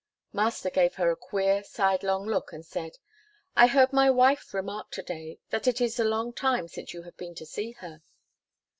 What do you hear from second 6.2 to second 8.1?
time since you have been to see her."